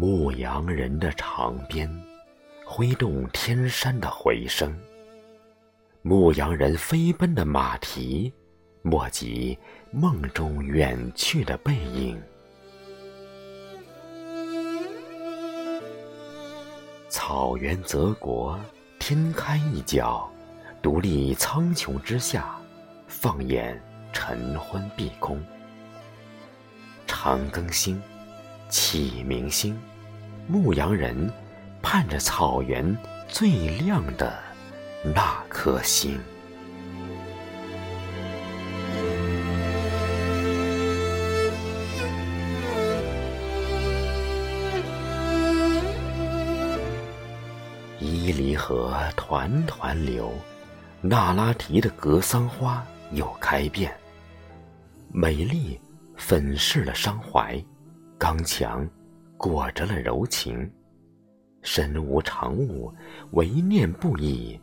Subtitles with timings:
[0.00, 1.86] 牧羊人的长鞭，
[2.64, 4.74] 挥动天山的回声。
[6.00, 8.32] 牧羊人飞奔的马蹄，
[8.80, 9.58] 莫及
[9.90, 12.18] 梦中远去的背影。
[17.10, 18.58] 草原泽国，
[18.98, 20.26] 天开一角，
[20.80, 22.58] 独立苍穹之下，
[23.06, 23.78] 放眼
[24.14, 25.38] 晨昏碧空。
[27.06, 28.00] 长庚星，
[28.70, 29.78] 启明星，
[30.50, 31.32] 牧羊人
[31.80, 32.96] 盼着草原
[33.28, 34.36] 最亮的
[35.14, 36.18] 那颗星。
[48.00, 50.34] 伊犁河团团流，
[51.00, 53.96] 那拉提的格桑花又开遍。
[55.12, 55.80] 美丽
[56.16, 57.62] 粉饰了伤怀，
[58.18, 58.84] 刚强
[59.40, 60.70] 裹着了柔情。
[61.62, 62.94] 身无长物，
[63.32, 64.60] 唯念不已，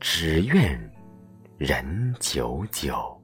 [0.00, 0.78] 只愿
[1.58, 3.20] 人久久。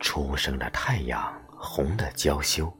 [0.00, 2.72] 初升的太阳，红的娇羞，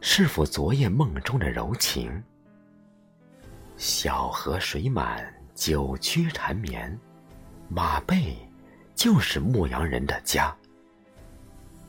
[0.00, 2.10] 是否昨夜梦中的柔情？
[3.76, 5.22] 小河水满，
[5.54, 6.98] 九曲缠绵，
[7.68, 8.36] 马背
[8.94, 10.54] 就是牧羊人的家。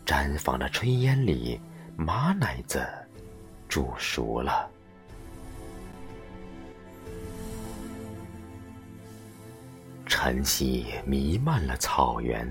[0.05, 1.59] 毡房的炊烟里，
[1.95, 2.85] 马奶子
[3.67, 4.69] 煮熟了。
[10.05, 12.47] 晨曦弥漫了草原。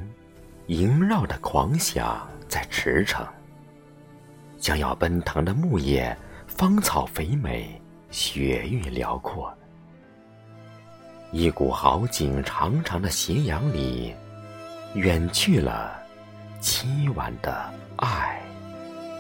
[0.69, 3.25] 萦绕的狂响在驰骋，
[4.59, 6.17] 将要奔腾的牧野，
[6.49, 9.57] 芳草肥美，雪域辽阔。
[11.39, 14.15] 一股好景长长的斜阳里，
[14.95, 16.03] 远去了
[16.63, 18.41] 凄婉的爱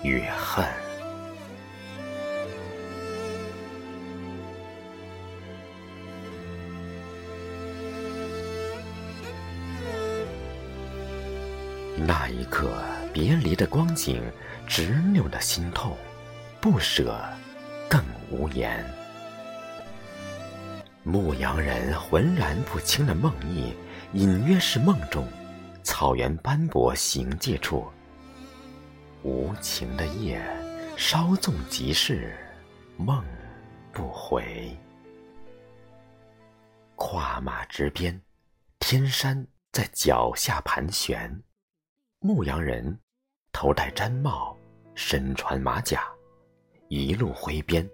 [0.03, 0.65] 与恨。
[11.99, 12.83] 那一刻，
[13.13, 14.23] 别离的光景，
[14.67, 15.95] 执拗的心痛，
[16.63, 17.23] 不舍，
[17.91, 18.83] 更无言。
[21.07, 23.73] 牧羊人浑然不清的梦呓，
[24.13, 25.25] 隐约是梦中
[25.85, 27.87] 草原斑驳行迹处。
[29.23, 30.45] 无情的夜，
[30.97, 32.37] 稍纵即逝，
[32.97, 33.25] 梦
[33.93, 34.77] 不回。
[36.97, 38.21] 跨马执鞭，
[38.81, 41.41] 天山在脚下盘旋。
[42.19, 42.99] 牧羊人
[43.53, 44.59] 头戴毡帽，
[44.97, 46.03] 身穿马甲，
[46.89, 47.89] 一路挥鞭，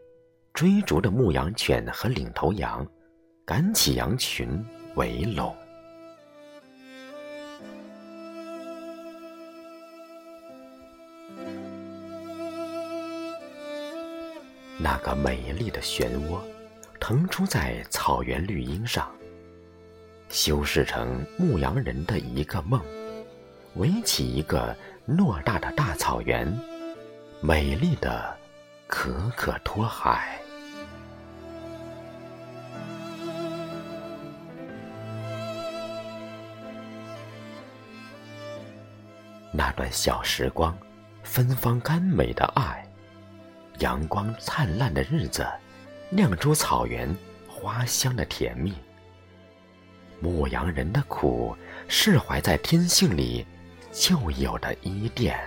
[0.55, 2.87] 追逐着牧羊犬和领头羊，
[3.45, 4.65] 赶起羊群
[4.95, 5.55] 围拢。
[14.79, 16.41] 那个美丽的漩涡，
[17.01, 19.11] 腾出在草原绿荫上，
[20.29, 22.81] 修饰成牧羊人的一个梦。
[23.75, 24.77] 围起一个
[25.09, 26.47] 偌大的大草原，
[27.41, 28.37] 美丽的
[28.87, 30.42] 可可托海。
[39.53, 40.77] 那段小时光，
[41.23, 42.85] 芬芳甘美的爱，
[43.81, 45.47] 阳光灿烂的日子，
[46.11, 47.15] 酿出草原
[47.47, 48.75] 花香的甜蜜。
[50.21, 51.55] 牧羊人的苦，
[51.87, 53.47] 释怀在天性里。
[53.95, 55.39] 就有的伊甸，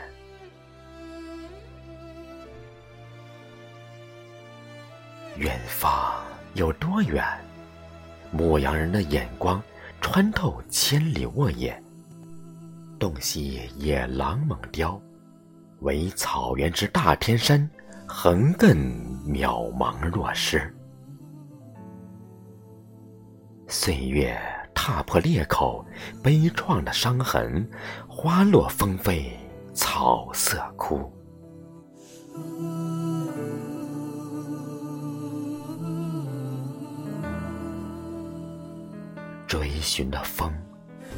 [5.35, 6.23] 远方
[6.53, 7.25] 有多远？
[8.29, 9.59] 牧羊人的眼光
[9.99, 11.81] 穿透千里沃野，
[12.99, 15.01] 洞悉野狼猛雕，
[15.81, 17.69] 唯草原之大天山，
[18.07, 18.75] 横亘
[19.25, 20.73] 渺茫若失。
[23.67, 24.39] 岁月。
[24.77, 25.83] 踏破裂口，
[26.21, 27.67] 悲怆的伤痕，
[28.07, 29.35] 花落风飞，
[29.73, 31.11] 草色枯。
[39.47, 40.53] 追寻的风，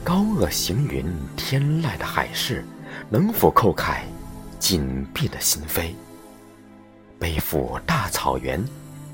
[0.03, 1.05] 高恶行云
[1.35, 2.63] 天籁的海市，
[3.09, 4.05] 能否叩开
[4.59, 5.93] 紧闭的心扉？
[7.19, 8.63] 背负大草原，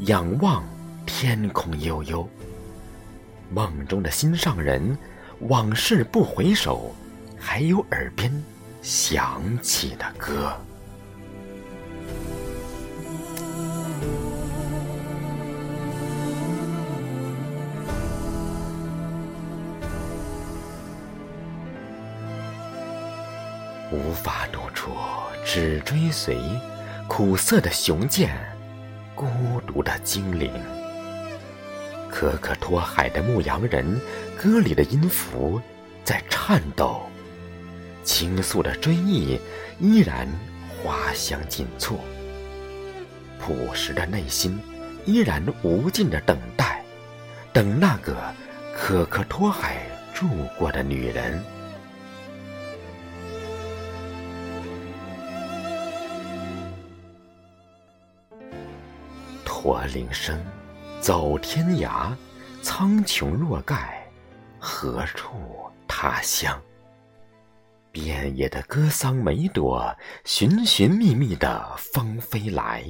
[0.02, 0.64] 仰望
[1.06, 2.28] 天空悠悠。
[3.50, 4.96] 梦中的心上人，
[5.40, 6.94] 往事不回首，
[7.40, 8.32] 还有耳边
[8.82, 10.56] 响起的歌。
[23.94, 24.90] 无法独处，
[25.46, 26.36] 只追随
[27.08, 28.36] 苦涩的雄剑，
[29.14, 29.28] 孤
[29.68, 30.52] 独的精灵。
[32.10, 34.02] 可可托海的牧羊人，
[34.36, 35.62] 歌里的音符
[36.04, 37.04] 在颤抖，
[38.04, 39.40] 倾诉的追忆
[39.80, 40.28] 依然
[40.82, 42.00] 花香锦簇。
[43.40, 44.60] 朴实的内心
[45.06, 46.84] 依然无尽的等待，
[47.52, 48.16] 等那个
[48.76, 49.84] 可可托海
[50.16, 51.44] 住过的女人。
[59.64, 60.38] 驼铃声，
[61.00, 62.14] 走天涯，
[62.62, 64.06] 苍穹若盖，
[64.60, 66.62] 何处他乡？
[67.90, 69.96] 遍野的格桑梅朵，
[70.26, 72.84] 寻寻觅觅的风飞来。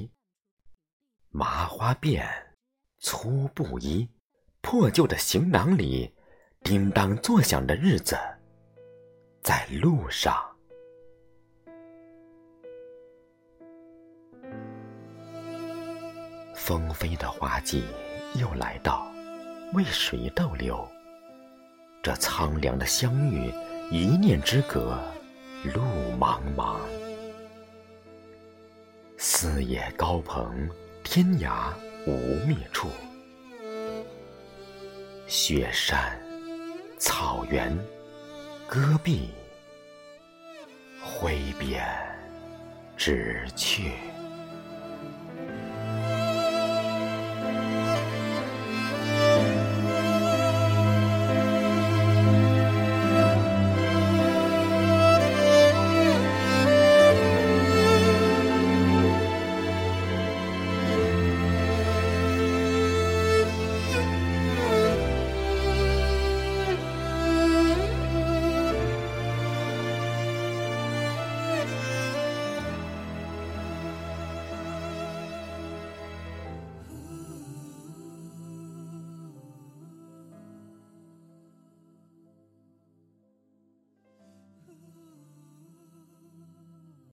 [1.30, 2.26] 麻花辫，
[2.98, 4.10] 粗布衣，
[4.62, 6.12] 破旧的行囊里，
[6.64, 8.18] 叮当作响的日子，
[9.44, 10.34] 在路上。
[16.66, 17.84] 纷飞的花季
[18.36, 19.12] 又来到，
[19.74, 20.90] 为谁逗留？
[22.02, 23.54] 这苍凉的相遇，
[23.92, 24.98] 一念之隔，
[25.66, 25.82] 路
[26.18, 26.78] 茫茫。
[29.18, 30.70] 四野高朋，
[31.04, 31.74] 天涯
[32.08, 32.88] 无觅处。
[35.28, 36.18] 雪山、
[36.98, 37.78] 草原、
[38.70, 39.32] 戈壁，
[41.04, 41.86] 挥鞭
[42.96, 43.92] 直去。